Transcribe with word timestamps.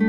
Ni 0.00 0.08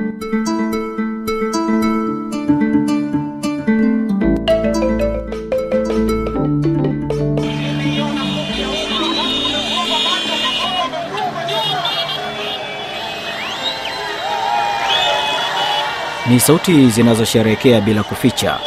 sauti 16.40 16.90
zinazosherehekea 16.90 17.82
bila 17.82 18.04
kuficha, 18.04 18.58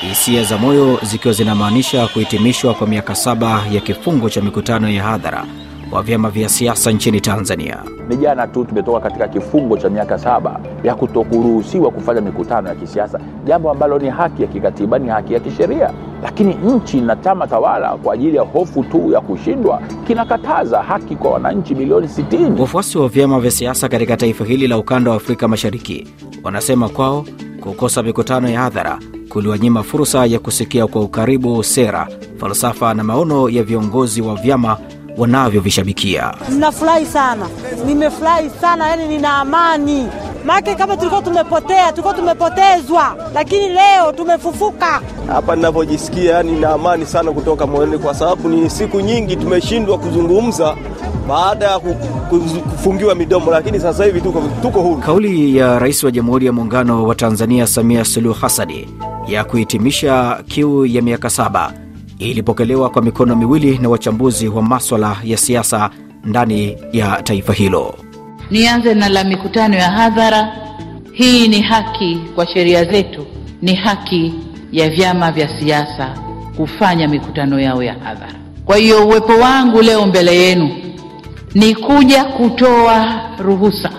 hisia 0.00 0.42
za 0.44 0.58
moyo 0.58 1.00
zikiwa 1.02 1.34
zinamaanisha 1.34 2.06
kuhitimishwa 2.06 2.74
kwa 2.74 2.86
miaka 2.86 3.14
saba 3.14 3.64
ya 3.72 3.80
kifungo 3.80 4.30
cha 4.30 4.40
mikutano 4.40 4.88
ya 4.90 5.02
hadhara 5.02 5.44
wa 5.92 6.02
vyama 6.02 6.30
vya 6.30 6.48
siasa 6.48 6.90
nchini 6.90 7.20
Tanzania. 7.20 7.82
Ni 8.08 8.16
jana 8.16 8.46
tu 8.46 8.64
tumetoka 8.64 9.00
katika 9.00 9.28
kifungo 9.28 9.76
cha 9.78 9.90
miaka 9.90 10.18
saba 10.18 10.60
ya 10.84 10.94
kutokuruhusiwa 10.94 11.90
kufanya 11.90 12.20
mikutano 12.20 12.68
ya 12.68 12.74
kisiasa, 12.74 13.20
jambo 13.46 13.70
ambalo 13.70 13.98
ni 13.98 14.08
haki 14.10 14.42
ya 14.42 14.48
kikatiba, 14.48 14.98
ni 14.98 15.08
haki 15.08 15.32
ya 15.34 15.40
kisheria, 15.40 15.90
lakini 16.22 16.54
nchi 16.54 17.00
na 17.00 17.16
chama 17.16 17.46
tawala 17.46 17.96
kwa 17.96 18.14
ajili 18.14 18.36
ya 18.36 18.42
hofu 18.42 18.84
tu 18.84 19.12
ya 19.12 19.20
kushindwa 19.20 19.82
kinakataza 20.06 20.82
haki 20.82 21.16
kwa 21.16 21.30
wananchi 21.30 21.74
milioni 21.74 22.06
60. 22.06 22.60
Wafuasi 22.60 22.98
wa 22.98 23.08
vyama 23.08 23.40
vya 23.40 23.50
siasa 23.50 23.88
katika 23.88 24.16
taifa 24.16 24.44
hili 24.44 24.66
la 24.68 24.78
ukanda 24.78 25.10
wa 25.10 25.16
Afrika 25.16 25.48
Mashariki 25.48 26.08
wanasema 26.44 26.88
kwao 26.88 27.24
kukosa 27.60 28.02
mikutano 28.02 28.48
ya 28.48 28.60
hadhara 28.60 28.98
kuliwanyima 29.28 29.82
fursa 29.82 30.26
ya 30.26 30.38
kusikia 30.38 30.86
kwa 30.86 31.02
ukaribu 31.02 31.64
sera, 31.64 32.08
falsafa 32.36 32.94
na 32.94 33.04
maono 33.04 33.48
ya 33.48 33.62
viongozi 33.62 34.22
wa 34.22 34.34
vyama 34.34 34.76
wanavyovishabikia. 35.18 36.34
Ninafurahi 36.48 37.06
sana, 37.06 37.48
nimefurahi 37.86 38.50
sana, 38.60 38.88
yani 38.88 39.08
nina 39.08 39.36
amani 39.36 40.06
make 40.44 40.74
kama 40.74 40.96
tulikuwa 40.96 41.22
tumepotea, 41.22 41.90
tulikuwa 41.92 42.14
tumepotezwa, 42.14 43.16
lakini 43.34 43.68
leo 43.68 44.12
tumefufuka. 44.16 45.00
Hapa 45.26 45.56
ninavyojisikia, 45.56 46.34
yani 46.34 46.52
nina 46.52 46.70
amani 46.70 47.06
sana 47.06 47.32
kutoka 47.32 47.66
moyoni, 47.66 47.98
kwa 47.98 48.14
sababu 48.14 48.48
ni 48.48 48.70
siku 48.70 49.00
nyingi 49.00 49.36
tumeshindwa 49.36 49.98
kuzungumza 49.98 50.76
baada 51.28 51.64
ya 51.66 51.78
kufungiwa 51.78 53.14
midomo, 53.14 53.50
lakini 53.50 53.80
sasa 53.80 54.04
hivi 54.04 54.20
tuko, 54.20 54.42
tuko 54.62 54.80
huru. 54.82 54.96
Kauli 55.00 55.56
ya 55.56 55.78
Rais 55.78 56.04
wa 56.04 56.10
Jamhuri 56.10 56.46
ya 56.46 56.52
Muungano 56.52 57.04
wa 57.06 57.14
Tanzania 57.14 57.66
Samia 57.66 58.04
Suluhu 58.04 58.40
Hasani 58.40 58.88
ya 59.28 59.44
kuhitimisha 59.44 60.42
kiu 60.48 60.86
ya 60.86 61.02
miaka 61.02 61.30
saba 61.30 61.72
ilipokelewa 62.18 62.90
kwa 62.90 63.02
mikono 63.02 63.36
miwili 63.36 63.78
na 63.78 63.88
wachambuzi 63.88 64.48
wa 64.48 64.62
maswala 64.62 65.16
ya 65.24 65.36
siasa 65.36 65.90
ndani 66.24 66.76
ya 66.92 67.22
taifa 67.22 67.52
hilo. 67.52 67.94
Nianze 68.50 68.94
na 68.94 69.08
la 69.08 69.24
mikutano 69.24 69.76
ya 69.76 69.90
hadhara. 69.90 70.52
Hii 71.12 71.48
ni 71.48 71.60
haki 71.62 72.18
kwa 72.34 72.46
sheria 72.46 72.84
zetu, 72.84 73.26
ni 73.62 73.74
haki 73.74 74.34
ya 74.72 74.90
vyama 74.90 75.32
vya 75.32 75.48
siasa 75.60 76.14
kufanya 76.56 77.08
mikutano 77.08 77.60
yao 77.60 77.82
ya 77.82 77.92
hadhara. 77.92 78.32
Kwa 78.64 78.76
hiyo 78.76 79.06
uwepo 79.06 79.32
wangu 79.32 79.82
leo 79.82 80.06
mbele 80.06 80.36
yenu 80.42 80.70
ni 81.54 81.74
kuja 81.74 82.24
kutoa 82.24 83.20
ruhusa, 83.38 83.90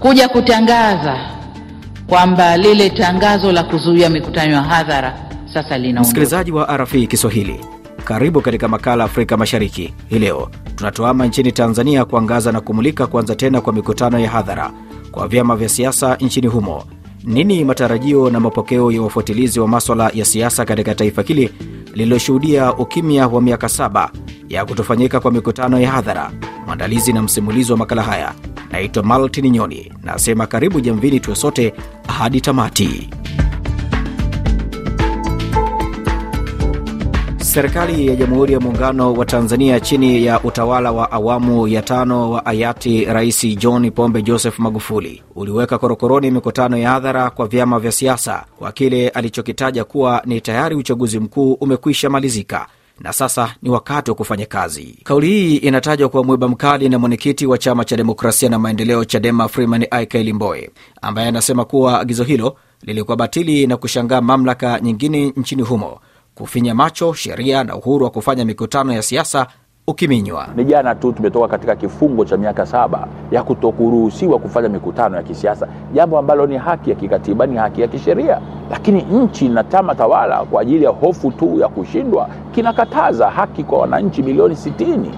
kuja 0.00 0.28
kutangaza 0.28 1.16
kwamba 2.06 2.56
lile 2.56 2.90
tangazo 2.90 3.52
la 3.52 3.62
kuzuia 3.62 4.10
mikutano 4.10 4.52
ya 4.52 4.62
hadhara 4.62 5.23
sasa 5.54 5.78
linaondoka. 5.78 6.00
Msikilizaji 6.02 6.52
wa 6.52 6.76
RFI 6.76 7.06
Kiswahili, 7.06 7.60
karibu 8.04 8.40
katika 8.40 8.68
makala 8.68 9.04
Afrika 9.04 9.36
Mashariki. 9.36 9.94
Hii 10.08 10.18
leo 10.18 10.50
tunatuama 10.76 11.26
nchini 11.26 11.52
Tanzania 11.52 12.04
kuangaza 12.04 12.52
na 12.52 12.60
kumulika 12.60 13.06
kuanza 13.06 13.34
tena 13.34 13.60
kwa 13.60 13.72
mikutano 13.72 14.18
ya 14.18 14.30
hadhara 14.30 14.70
kwa 15.10 15.28
vyama 15.28 15.56
vya 15.56 15.68
siasa 15.68 16.16
nchini 16.16 16.46
humo. 16.46 16.84
Nini 17.24 17.64
matarajio 17.64 18.30
na 18.30 18.40
mapokeo 18.40 18.92
ya 18.92 19.02
wafuatilizi 19.02 19.60
wa 19.60 19.68
maswala 19.68 20.10
ya 20.14 20.24
siasa 20.24 20.64
katika 20.64 20.94
taifa 20.94 21.22
hili 21.22 21.50
lililoshuhudia 21.94 22.74
ukimya 22.74 23.28
wa 23.28 23.42
miaka 23.42 23.68
saba 23.68 24.10
ya 24.48 24.64
kutofanyika 24.64 25.20
kwa 25.20 25.30
mikutano 25.32 25.80
ya 25.80 25.90
hadhara? 25.90 26.30
Mwandalizi 26.66 27.12
na 27.12 27.22
msimulizi 27.22 27.72
wa 27.72 27.78
makala 27.78 28.02
haya 28.02 28.34
naitwa 28.70 29.02
Maltin 29.02 29.50
Nyoni, 29.50 29.92
nasema 30.02 30.46
karibu 30.46 30.80
jamvini, 30.80 31.20
tuwe 31.20 31.36
sote 31.36 31.74
hadi 32.18 32.40
tamati. 32.40 33.10
Serikali 37.54 38.06
ya 38.06 38.16
Jamhuri 38.16 38.52
ya 38.52 38.60
Muungano 38.60 39.12
wa 39.12 39.24
Tanzania 39.24 39.80
chini 39.80 40.24
ya 40.24 40.40
utawala 40.42 40.92
wa 40.92 41.12
awamu 41.12 41.68
ya 41.68 41.82
tano 41.82 42.30
wa 42.30 42.42
hayati 42.44 43.04
Rais 43.04 43.56
John 43.58 43.90
Pombe 43.90 44.22
Joseph 44.22 44.58
Magufuli 44.58 45.22
uliweka 45.36 45.78
korokoroni 45.78 46.30
mikutano 46.30 46.76
ya 46.76 46.90
hadhara 46.90 47.30
kwa 47.30 47.46
vyama 47.46 47.78
vya 47.80 47.92
siasa 47.92 48.44
kwa 48.58 48.72
kile 48.72 49.08
alichokitaja 49.08 49.84
kuwa 49.84 50.22
ni 50.26 50.40
tayari 50.40 50.74
uchaguzi 50.76 51.18
mkuu 51.20 51.52
umekwisha 51.52 52.10
malizika 52.10 52.66
na 53.00 53.12
sasa 53.12 53.54
ni 53.62 53.70
wakati 53.70 54.10
wa 54.10 54.14
kufanya 54.16 54.46
kazi. 54.46 54.98
Kauli 55.04 55.26
hii 55.26 55.56
inatajwa 55.56 56.08
kwa 56.08 56.24
mwiba 56.24 56.48
mkali 56.48 56.88
na 56.88 56.98
mwenyekiti 56.98 57.46
wa 57.46 57.58
chama 57.58 57.84
cha 57.84 57.96
demokrasia 57.96 58.48
na 58.48 58.58
maendeleo 58.58 59.04
CHADEMA 59.04 59.48
Freeman 59.48 59.86
Aikaeli 59.90 60.32
Mbowe, 60.32 60.70
ambaye 61.02 61.28
anasema 61.28 61.64
kuwa 61.64 62.00
agizo 62.00 62.24
hilo 62.24 62.56
lilikuwa 62.82 63.16
batili 63.16 63.66
na 63.66 63.76
kushangaa 63.76 64.20
mamlaka 64.20 64.80
nyingine 64.80 65.32
nchini 65.36 65.62
humo 65.62 66.00
kufinya 66.34 66.74
macho 66.74 67.12
sheria 67.12 67.64
na 67.64 67.76
uhuru 67.76 68.04
wa 68.04 68.10
kufanya 68.10 68.44
mikutano 68.44 68.92
ya 68.92 69.02
siasa 69.02 69.46
ukiminywa. 69.86 70.48
Ni 70.56 70.64
jana 70.64 70.94
tu 70.94 71.12
tumetoka 71.12 71.48
katika 71.48 71.76
kifungo 71.76 72.24
cha 72.24 72.36
miaka 72.36 72.66
saba 72.66 73.08
ya 73.30 73.42
kutokuruhusiwa 73.42 74.38
kufanya 74.38 74.68
mikutano 74.68 75.16
ya 75.16 75.22
kisiasa, 75.22 75.68
jambo 75.94 76.18
ambalo 76.18 76.46
ni 76.46 76.56
haki 76.56 76.90
ya 76.90 76.96
kikatiba, 76.96 77.46
ni 77.46 77.56
haki 77.56 77.80
ya 77.80 77.88
kisheria, 77.88 78.40
lakini 78.70 79.02
nchi 79.02 79.48
na 79.48 79.64
chama 79.64 79.94
tawala 79.94 80.44
kwa 80.44 80.62
ajili 80.62 80.84
ya 80.84 80.90
hofu 80.90 81.30
tu 81.30 81.58
ya 81.60 81.68
kushindwa 81.68 82.28
kinakataza 82.54 83.30
haki 83.30 83.64
kwa 83.64 83.78
wananchi 83.78 84.22
milioni 84.22 84.56
sitini. 84.56 85.10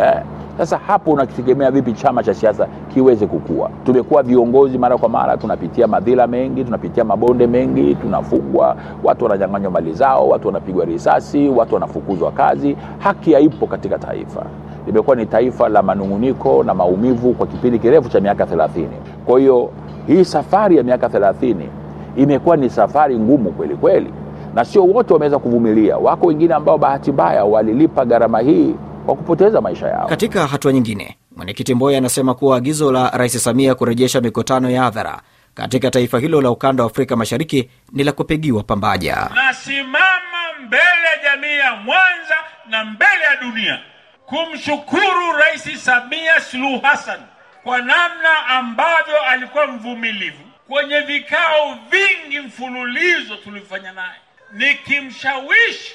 Eh, 0.00 0.20
sasa 0.58 0.78
hapo 0.86 1.10
unakitegemea 1.10 1.70
vipi 1.70 1.92
chama 1.92 2.22
cha 2.22 2.34
siasa 2.34 2.66
kiweze 2.94 3.26
kukua? 3.26 3.70
Tumekuwa 3.84 4.22
viongozi 4.22 4.78
mara 4.78 4.98
kwa 4.98 5.08
mara, 5.08 5.36
tunapitia 5.36 5.86
madhila 5.86 6.26
mengi, 6.26 6.64
tunapitia 6.64 7.04
mabonde 7.04 7.46
mengi, 7.46 7.94
tunafungwa, 7.94 8.76
watu 9.04 9.24
wananyang'anywa 9.24 9.70
mali 9.70 9.92
zao, 9.92 10.28
watu 10.28 10.46
wanapigwa 10.46 10.84
risasi, 10.84 11.48
watu 11.48 11.74
wanafukuzwa 11.74 12.32
kazi. 12.32 12.76
Haki 12.98 13.32
haipo 13.32 13.66
katika 13.66 13.98
taifa. 13.98 14.42
Limekuwa 14.86 15.16
ni 15.16 15.26
taifa 15.26 15.68
la 15.68 15.82
manung'uniko 15.82 16.62
na 16.64 16.74
maumivu 16.74 17.32
kwa 17.32 17.46
kipindi 17.46 17.78
kirefu 17.78 18.08
cha 18.08 18.20
miaka 18.20 18.46
thelathini. 18.46 18.96
Kwa 19.26 19.40
hiyo 19.40 19.70
hii 20.06 20.24
safari 20.24 20.76
ya 20.76 20.82
miaka 20.82 21.08
thelathini 21.08 21.68
imekuwa 22.16 22.56
ni 22.56 22.70
safari 22.70 23.18
ngumu 23.18 23.50
kweli 23.52 23.74
kweli, 23.76 24.10
na 24.54 24.64
sio 24.64 24.84
wote 24.84 25.12
wameweza 25.12 25.38
kuvumilia. 25.38 25.96
Wako 25.96 26.26
wengine 26.26 26.54
ambao 26.54 26.78
bahati 26.78 27.12
mbaya 27.12 27.44
walilipa 27.44 28.04
gharama 28.04 28.40
hii 28.40 28.74
kwa 29.06 29.16
kupoteza 29.16 29.60
maisha 29.60 29.86
yao. 29.88 30.08
Katika 30.08 30.46
hatua 30.46 30.72
nyingine, 30.72 31.18
mwenyekiti 31.36 31.74
Mboya 31.74 31.98
anasema 31.98 32.34
kuwa 32.34 32.56
agizo 32.56 32.92
la 32.92 33.10
Rais 33.10 33.44
Samia 33.44 33.74
kurejesha 33.74 34.20
mikutano 34.20 34.70
ya 34.70 34.82
hadhara 34.82 35.20
katika 35.54 35.90
taifa 35.90 36.18
hilo 36.18 36.40
la 36.40 36.50
ukanda 36.50 36.82
wa 36.84 36.90
Afrika 36.90 37.16
Mashariki 37.16 37.70
ni 37.92 38.04
la 38.04 38.12
kupigiwa 38.12 38.62
pambaja. 38.62 39.30
Nasimama 39.34 40.52
mbele 40.66 40.82
ya 41.16 41.22
jamii 41.24 41.56
ya 41.58 41.76
Mwanza 41.76 42.34
na 42.68 42.84
mbele 42.84 43.24
ya 43.24 43.36
dunia 43.36 43.80
kumshukuru 44.26 45.32
Rais 45.38 45.84
Samia 45.84 46.40
Suluhu 46.40 46.80
Hassan 46.82 47.20
kwa 47.64 47.78
namna 47.78 48.46
ambavyo 48.46 49.22
alikuwa 49.30 49.66
mvumilivu 49.66 50.38
kwenye 50.68 51.00
vikao 51.00 51.78
vingi 51.90 52.40
mfululizo 52.40 53.36
tulivyofanya 53.36 53.92
naye, 53.92 54.18
nikimshawishi 54.52 55.94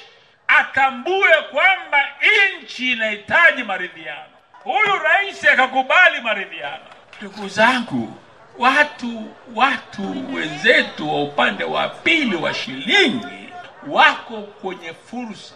atambue 0.58 1.32
kwamba 1.50 1.98
nchi 2.62 2.92
inahitaji 2.92 3.62
maridhiano. 3.62 4.30
Huyu 4.64 4.98
rais 5.04 5.44
akakubali 5.44 6.20
maridhiano. 6.20 6.84
Ndugu 7.20 7.48
zangu, 7.48 8.14
watu 8.58 9.34
watu 9.54 10.34
wenzetu 10.34 11.08
wa 11.14 11.22
upande 11.22 11.64
wa 11.64 11.88
pili 11.88 12.36
wa 12.36 12.54
shilingi 12.54 13.48
wako 13.86 14.36
kwenye 14.42 14.94
fursa, 15.10 15.54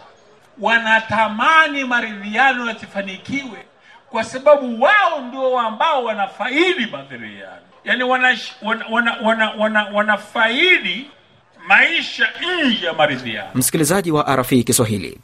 wanatamani 0.59 1.83
maridhiano 1.83 2.67
yasifanikiwe 2.69 3.65
kwa 4.09 4.23
sababu 4.23 4.81
wao 4.81 5.19
ndio 5.21 5.59
ambao 5.59 6.03
wanafaidi 6.03 6.85
maridhiano, 6.85 7.61
yaani 7.83 8.03
wanafaidi 8.03 8.53
wana, 8.61 8.85
wana, 9.21 9.49
wana, 9.57 9.83
wana, 9.93 10.17
maisha 11.67 12.25
nje 12.67 12.85
ya 12.85 12.93
maridhiano. 12.93 13.47
Msikilizaji 13.55 14.11
wa 14.11 14.35
RFI 14.35 14.63
Kiswahili, 14.63 15.19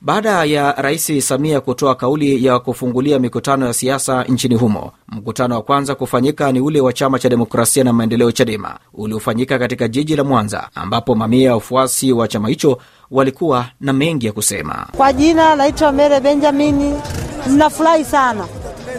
baada 0.00 0.44
ya 0.44 0.72
Rais 0.72 1.28
Samia 1.28 1.60
kutoa 1.60 1.94
kauli 1.94 2.44
ya 2.44 2.58
kufungulia 2.58 3.18
mikutano 3.18 3.66
ya 3.66 3.72
siasa 3.72 4.24
nchini 4.24 4.54
humo, 4.54 4.92
mkutano 5.08 5.54
wa 5.54 5.62
kwanza 5.62 5.94
kufanyika 5.94 6.52
ni 6.52 6.60
ule 6.60 6.80
wa 6.80 6.92
chama 6.92 7.18
cha 7.18 7.28
demokrasia 7.28 7.84
na 7.84 7.92
maendeleo 7.92 8.32
CHADEMA 8.32 8.78
uliofanyika 8.94 9.58
katika 9.58 9.88
jiji 9.88 10.16
la 10.16 10.24
Mwanza, 10.24 10.68
ambapo 10.74 11.14
mamia 11.14 11.46
ya 11.48 11.54
wafuasi 11.54 12.12
wa 12.12 12.28
chama 12.28 12.48
hicho 12.48 12.78
walikuwa 13.10 13.66
na 13.80 13.92
mengi 13.92 14.26
ya 14.26 14.32
kusema. 14.32 14.86
Kwa 14.96 15.12
jina 15.12 15.56
naitwa 15.56 15.92
Mere 15.92 16.20
Benjamini. 16.20 16.94
Ninafurahi 17.46 18.04
sana, 18.04 18.46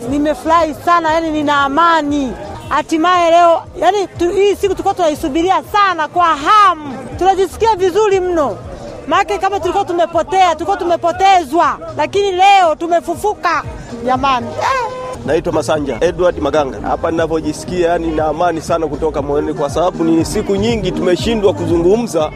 nimefurahi 0.09 0.73
sana, 0.73 1.13
yani 1.13 1.31
nina 1.31 1.57
amani 1.61 2.33
hatimaye 2.69 3.31
leo, 3.31 3.61
yani 3.79 4.07
tu, 4.07 4.29
hii 4.29 4.55
siku 4.55 4.73
tulikuwa 4.73 4.93
tunaisubiria 4.93 5.63
sana 5.71 6.07
kwa 6.07 6.25
hamu, 6.25 6.97
tunajisikia 7.17 7.75
vizuri 7.75 8.19
mno 8.19 8.57
maake 9.07 9.37
kama 9.37 9.59
tulikuwa 9.59 9.85
tumepotea, 9.85 10.53
tulikuwa 10.53 10.77
tumepotezwa, 10.77 11.77
lakini 11.97 12.31
leo 12.31 12.75
tumefufuka 12.79 13.63
jamani, 14.05 14.47
eh. 14.47 14.91
Naitwa 15.25 15.53
Masanja 15.53 15.97
Edward 16.01 16.39
Maganga. 16.39 16.87
Hapa 16.87 17.11
ninavyojisikia, 17.11 17.89
yani 17.89 18.07
na 18.07 18.25
amani 18.25 18.61
sana 18.61 18.87
kutoka 18.87 19.21
moyoni, 19.21 19.53
kwa 19.53 19.69
sababu 19.69 20.03
ni 20.03 20.25
siku 20.25 20.55
nyingi 20.55 20.91
tumeshindwa 20.91 21.53
kuzungumza 21.53 22.31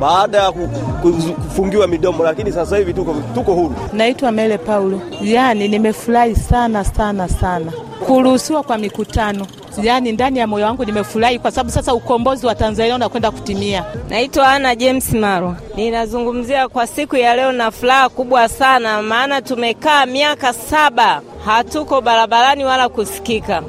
baada 0.00 0.38
ya 0.38 0.52
kufungiwa 0.52 1.86
midomo, 1.86 2.24
lakini 2.24 2.52
sasa 2.52 2.76
hivi 2.76 2.94
tuko, 2.94 3.14
tuko 3.34 3.52
huru. 3.54 3.74
Naitwa 3.92 4.32
Mele 4.32 4.58
Paulo. 4.58 5.00
Yani 5.20 5.68
nimefurahi 5.68 6.36
sana 6.36 6.84
sana 6.84 7.28
sana 7.28 7.72
kuruhusiwa 8.06 8.62
kwa 8.62 8.78
mikutano, 8.78 9.46
yani 9.82 10.12
ndani 10.12 10.38
ya 10.38 10.46
moyo 10.46 10.66
wangu 10.66 10.84
nimefurahi 10.84 11.38
kwa 11.38 11.50
sababu 11.50 11.70
sasa 11.70 11.94
ukombozi 11.94 12.46
wa 12.46 12.54
Tanzania 12.54 12.94
unakwenda 12.94 13.30
kutimia. 13.30 13.84
Naitwa 14.08 14.48
Ana 14.48 14.76
James 14.76 15.12
Maro, 15.12 15.56
ninazungumzia 15.76 16.68
kwa 16.68 16.86
siku 16.86 17.16
ya 17.16 17.36
leo 17.36 17.52
na 17.52 17.70
furaha 17.70 18.08
kubwa 18.08 18.48
sana, 18.48 19.02
maana 19.02 19.42
tumekaa 19.42 20.06
miaka 20.06 20.52
saba 20.52 21.20
hatuko 21.44 22.00
barabarani 22.00 22.64
wala 22.64 22.88
kusikika. 22.88 23.62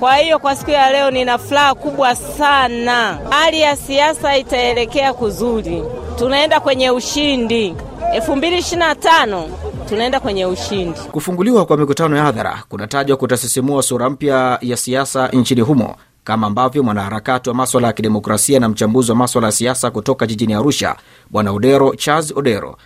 Kwa 0.00 0.16
hiyo 0.16 0.38
kwa 0.38 0.56
siku 0.56 0.70
ya 0.70 0.90
leo 0.90 1.10
nina 1.10 1.38
furaha 1.38 1.74
kubwa 1.74 2.14
sana. 2.14 3.18
Hali 3.30 3.60
ya 3.60 3.76
siasa 3.76 4.36
itaelekea 4.36 5.12
kuzuri, 5.14 5.82
tunaenda 6.18 6.60
kwenye 6.60 6.90
ushindi. 6.90 7.74
2025 8.16 9.44
tunaenda 9.88 10.20
kwenye 10.20 10.46
ushindi. 10.46 11.00
Kufunguliwa 11.00 11.66
kwa 11.66 11.76
mikutano 11.76 12.16
ya 12.16 12.22
hadhara 12.24 12.62
kunatajwa 12.68 13.16
kutasisimua 13.16 13.82
sura 13.82 14.10
mpya 14.10 14.58
ya 14.60 14.76
siasa 14.76 15.28
nchini 15.28 15.60
humo, 15.60 15.94
kama 16.24 16.46
ambavyo 16.46 16.82
mwanaharakati 16.82 17.48
wa 17.48 17.54
maswala 17.54 17.86
ya 17.86 17.92
kidemokrasia 17.92 18.60
na 18.60 18.68
mchambuzi 18.68 19.10
wa 19.10 19.16
maswala 19.16 19.46
ya 19.48 19.52
siasa 19.52 19.90
kutoka 19.90 20.26
jijini 20.26 20.54
Arusha, 20.54 20.96
Bwana 21.30 21.52
Odero 21.52 21.94
Charles 21.94 22.32
Odero 22.36 22.76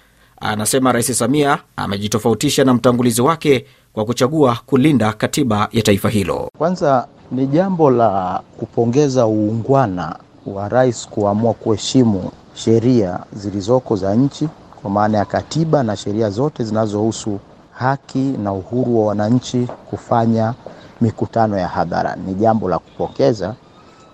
anasema 0.41 0.93
Rais 0.93 1.19
Samia 1.19 1.59
amejitofautisha 1.77 2.65
na 2.65 2.75
mtangulizi 2.75 3.23
wake 3.23 3.67
kwa 3.93 4.05
kuchagua 4.05 4.59
kulinda 4.67 5.13
katiba 5.13 5.69
ya 5.73 5.83
taifa 5.83 6.09
hilo. 6.09 6.51
Kwanza 6.59 7.07
ni 7.33 7.47
jambo 7.47 7.91
la 7.91 8.41
kupongeza 8.59 9.27
uungwana 9.27 10.17
wa 10.47 10.69
rais 10.69 11.09
kuamua 11.09 11.55
kuheshimu 11.55 12.31
sheria 12.55 13.19
zilizoko 13.33 13.97
za 13.97 14.15
nchi 14.15 14.49
kwa 14.87 14.93
maana 14.93 15.19
ya 15.19 15.25
katiba 15.25 15.83
na 15.83 15.97
sheria 15.97 16.31
zote 16.31 16.65
zinazohusu 16.65 17.38
haki 17.73 18.19
na 18.19 18.53
uhuru 18.53 19.00
wa 19.00 19.06
wananchi 19.06 19.69
kufanya 19.91 20.55
mikutano 21.00 21.59
ya 21.59 21.69
hadhara. 21.69 22.17
Ni 22.17 22.35
jambo 22.35 22.69
la 22.69 22.79
kupongeza 22.79 23.55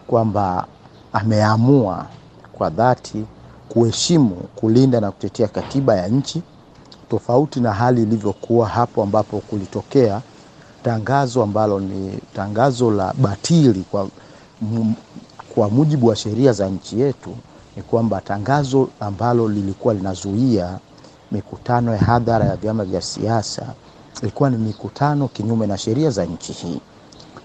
kwamba 0.07 0.67
ameamua 1.13 2.07
kwa 2.53 2.71
dhati 2.71 3.25
kuheshimu, 3.69 4.31
kulinda 4.57 5.01
na 5.01 5.11
kutetea 5.11 5.49
katiba 5.49 5.97
ya 5.97 6.09
nchi, 6.09 6.43
tofauti 7.11 7.61
na 7.61 7.73
hali 7.73 8.03
ilivyokuwa 8.03 8.69
hapo 8.69 9.03
ambapo 9.03 9.39
kulitokea 9.41 10.21
tangazo 10.85 11.43
ambalo 11.43 11.81
ni 11.81 12.19
tangazo 12.37 12.91
la 12.91 13.15
batili 13.19 13.85
kwa, 13.91 14.09
kwa 15.55 15.71
mujibu 15.71 16.07
wa 16.07 16.17
sheria 16.17 16.53
za 16.53 16.69
nchi 16.69 17.01
yetu 17.01 17.31
ni 17.77 17.83
kwamba 17.83 18.21
tangazo 18.21 18.89
ambalo 19.01 19.49
lilikuwa 19.49 19.95
linazuia 19.95 20.79
mikutano 21.33 21.93
ya 21.93 21.99
hadhara 21.99 22.45
ya 22.45 22.57
vyama 22.57 22.85
vya 22.85 23.01
siasa 23.03 23.67
ilikuwa 24.23 24.51
ni 24.51 24.57
mikutano 24.57 25.29
kinyume 25.29 25.67
na 25.67 25.79
sheria 25.79 26.11
za 26.11 26.25
nchi 26.25 26.53
hii. 26.53 26.81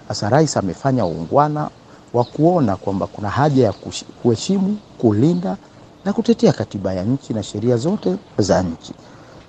Sasa 0.08 0.30
rais 0.30 0.58
amefanya 0.58 1.06
uungwana 1.06 1.70
wa 2.14 2.24
kuona 2.24 2.76
kwamba 2.76 3.08
kuna 3.08 3.30
haja 3.30 3.64
ya 3.66 3.74
kuheshimu, 4.24 4.78
kulinda 4.98 5.58
na 6.06 6.14
kutetea 6.14 6.54
katiba 6.54 6.94
ya 6.94 7.04
nchi 7.04 7.34
na 7.34 7.44
sheria 7.44 7.78
zote 7.78 8.16
za 8.38 8.64
nchi. 8.64 8.94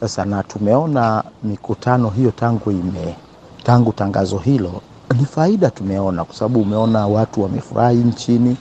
Sasa 0.01 0.25
na 0.25 0.43
tumeona 0.43 1.25
mikutano 1.43 2.11
hiyo 2.11 2.31
tangu 2.31 2.71
ime 2.71 3.17
tangu 3.65 3.93
tangazo 3.93 4.39
hilo 4.39 4.73
ni 5.19 5.25
faida 5.27 5.71
tumeona, 5.71 6.25
kwa 6.25 6.35
sababu 6.35 6.61
umeona 6.61 7.07
watu 7.07 7.43
wamefurahi 7.43 7.97
nchini, 7.97 8.57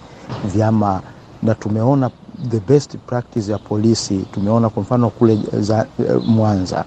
vyama 0.46 1.02
na 1.44 1.56
tumeona 1.56 2.10
the 2.50 2.60
best 2.60 2.98
practice 3.08 3.52
ya 3.52 3.58
polisi. 3.58 4.18
Tumeona 4.34 4.70
kwa 4.70 4.82
mfano 4.84 5.10
kule 5.10 5.38
za, 5.60 5.86
Mwanza 6.26 6.86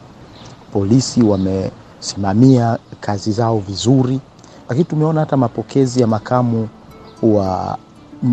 polisi 0.72 1.22
wamesimamia 1.22 2.78
kazi 3.00 3.32
zao 3.32 3.58
vizuri, 3.58 4.20
lakini 4.68 4.84
tumeona 4.84 5.20
hata 5.20 5.36
mapokezi 5.36 6.00
ya 6.00 6.06
makamu 6.06 6.68
wa 7.22 7.78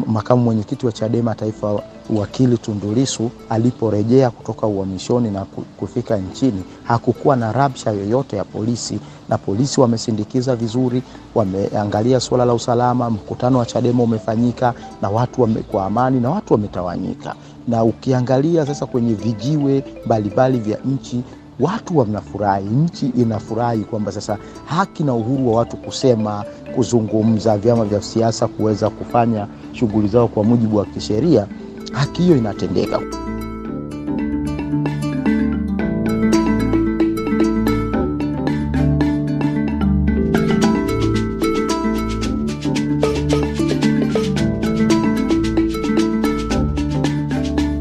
makamu 0.08 0.44
mwenyekiti 0.44 0.86
wa 0.86 0.92
Chadema 0.92 1.36
Taifa 1.36 1.82
wakili 2.16 2.58
Tundu 2.58 2.92
Lissu 2.94 3.32
aliporejea 3.50 4.30
kutoka 4.30 4.68
uhamishoni 4.68 5.32
na 5.32 5.46
kufika 5.78 6.18
nchini, 6.18 6.64
hakukuwa 6.84 7.36
na 7.36 7.52
rabsha 7.52 7.92
yoyote 7.92 8.36
ya 8.38 8.44
polisi, 8.44 9.00
na 9.30 9.38
polisi 9.38 9.82
wamesindikiza 9.82 10.56
vizuri, 10.56 11.04
wameangalia 11.36 12.20
suala 12.20 12.46
la 12.46 12.54
usalama. 12.54 13.10
Mkutano 13.10 13.60
wa 13.60 13.66
Chadema 13.66 14.04
umefanyika 14.04 14.74
na 15.02 15.10
watu 15.10 15.42
wame, 15.42 15.62
kwa 15.62 15.86
amani 15.86 16.20
na 16.20 16.30
watu 16.30 16.54
wametawanyika. 16.54 17.36
Na 17.68 17.84
ukiangalia 17.84 18.66
sasa 18.66 18.86
kwenye 18.86 19.14
vijiwe 19.14 19.84
mbalimbali 20.06 20.60
vya 20.60 20.78
nchi 20.86 21.24
watu 21.60 21.98
wanafurahi, 21.98 22.66
nchi 22.66 23.06
inafurahi 23.08 23.84
kwamba 23.84 24.12
sasa 24.12 24.38
haki 24.66 25.04
na 25.04 25.14
uhuru 25.14 25.52
wa 25.52 25.58
watu 25.60 25.78
kusema, 25.78 26.44
kuzungumza, 26.76 27.58
vyama 27.58 27.86
vya 27.86 28.02
siasa 28.02 28.48
kuweza 28.48 28.90
kufanya 28.90 29.48
shughuli 29.74 30.08
zao 30.08 30.28
kwa 30.28 30.44
mujibu 30.44 30.78
wa 30.78 30.86
kisheria, 30.86 31.48
haki 31.92 32.22
hiyo 32.22 32.38
inatendeka. 32.38 33.02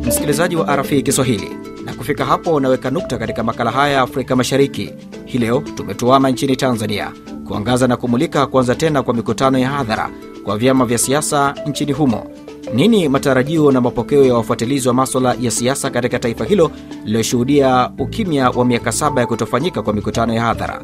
Msikilizaji 0.07 0.57
wa 0.57 0.77
RFI 0.77 1.03
Kiswahili, 1.03 1.51
na 1.85 1.95
kufika 1.95 2.25
hapo 2.25 2.55
unaweka 2.55 2.91
nukta 2.91 3.19
katika 3.19 3.43
makala 3.43 3.71
haya 3.71 3.95
ya 3.95 4.01
Afrika 4.01 4.37
Mashariki. 4.37 4.93
Hii 5.25 5.39
leo 5.39 5.61
tumetuama 5.75 6.31
nchini 6.31 6.57
Tanzania 6.57 7.13
kuangaza 7.49 7.89
na 7.89 7.97
kumulika 7.97 8.47
kuanza 8.47 8.75
tena 8.75 9.03
kwa 9.03 9.15
mikutano 9.15 9.59
ya 9.59 9.69
hadhara 9.71 10.11
kwa 10.45 10.59
vyama 10.59 10.85
vya 10.85 10.99
siasa 10.99 11.55
nchini 11.67 11.93
humo. 11.93 12.27
Nini 12.75 13.09
matarajio 13.09 13.73
na 13.73 13.81
mapokeo 13.81 14.25
ya 14.25 14.35
wafuatilizi 14.35 14.89
wa 14.89 14.95
maswala 14.95 15.37
ya 15.41 15.51
siasa 15.51 15.91
katika 15.91 16.19
taifa 16.19 16.45
hilo 16.45 16.71
lililoshuhudia 17.05 17.91
ukimya 17.99 18.51
wa 18.51 18.65
miaka 18.65 18.93
saba 18.93 19.21
ya 19.21 19.27
kutofanyika 19.27 19.83
kwa 19.83 19.93
mikutano 19.93 20.35
ya 20.35 20.43
hadhara? 20.43 20.83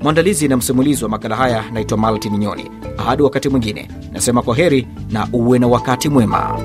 Mwandalizi 0.00 0.48
na 0.48 0.56
msimulizi 0.56 1.04
wa 1.04 1.10
makala 1.10 1.36
haya 1.36 1.64
naitwa 1.72 1.98
Maltin 1.98 2.36
Nyoni. 2.38 2.70
Hadi 2.96 3.22
wakati 3.22 3.48
mwingine, 3.48 3.88
nasema 4.12 4.42
kwa 4.42 4.56
heri 4.56 4.86
na 5.10 5.28
uwe 5.32 5.58
na 5.58 5.66
wakati 5.66 6.08
mwema. 6.08 6.60